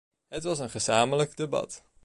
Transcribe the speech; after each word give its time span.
Het 0.27 0.43
was 0.43 0.59
een 0.59 0.69
gezamenlijk 0.69 1.37
debat. 1.37 1.83